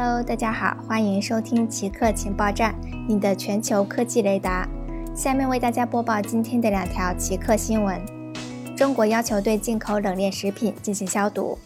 [0.00, 2.72] Hello，大家好，欢迎收听极客情报站，
[3.08, 4.64] 你的全球科技雷达。
[5.12, 8.00] 下面为大家播报今天的两条极客新闻：
[8.76, 11.58] 中国要求对进口冷链食品进行消毒。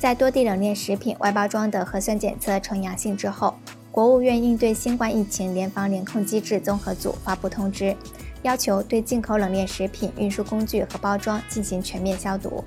[0.00, 3.54] 在多地冷链食品外包装的核酸检测呈阳性之后，
[3.92, 7.94] 国务院应对新冠疫情联防联控机制综合组发布通知，
[8.40, 12.64] 要求对进口冷链食品运输工具和包装进行全面消毒。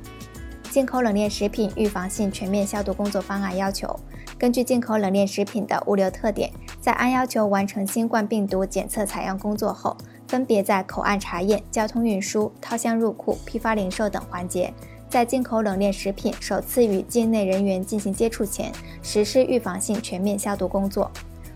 [0.71, 3.99] 进口冷链食品预防性全面消毒工作方案要求，
[4.37, 14.71] 根据进口冷链食品的物流特点，在按要求完成新冠病毒检测采样工作后，分别在口岸查验、交通运输、掏箱入库、批发零售等环节，
[15.09, 21.09] 在进口冷链食品首次与境内人员进行接触前，实施预防性全面消毒工作。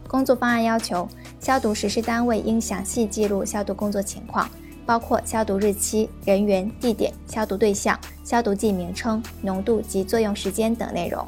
[0.07, 1.07] 工作方案要求，
[1.39, 4.49] 消毒实施单位应详细记录消毒工作情况。
[4.85, 11.25] 包括消毒日期、人员、地点、消毒对象、消毒剂名称、浓度及作用时间等内容。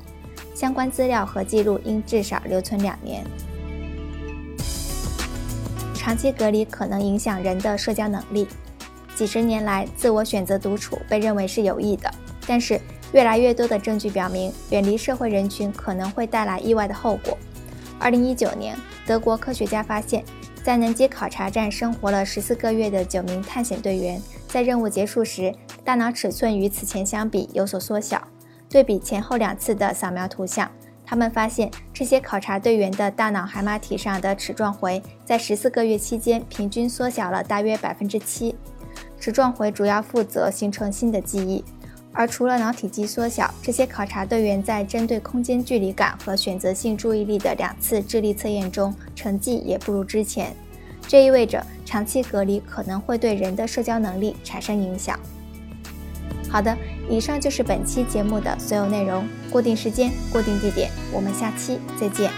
[0.53, 3.23] 相关资料和记录应至少留存两年。
[5.93, 8.47] 长期隔离可能影响人的社交能力。
[9.15, 12.09] 几十年来，自我选择独处被认为是有益的，
[12.47, 12.79] 但是
[13.11, 17.37] 越来越多的证据表明，远离社会人群可能会带来意外的后果。
[17.99, 20.23] 二零一九年，德国科学家发现。
[20.63, 25.53] 在南极考察站生活了十四个月的九名探险队员，在任务结束时，
[25.85, 28.27] 大脑尺寸与此前相比有所缩小。
[28.67, 30.69] 对比前后两次的扫描图像，
[31.05, 38.55] 他们发现这些考察队员的大脑海马体上的齿状回在十四个月期间平均缩小了大约百分之七。
[39.19, 41.63] 齿状回主要负责形成新的记忆，
[42.11, 50.51] 而除了脑体积缩小，这些考察队员在针对空间距离感和选择性注意力的两次智力测验中，成绩也不如之前。
[51.07, 55.19] 这意味着长期隔离可能会对人的社交能力产生影响。
[56.49, 56.75] 好的，
[57.09, 59.27] 以上就是本期节目的所有内容。
[59.51, 62.31] 固定时间，固定地点，我们下期再见。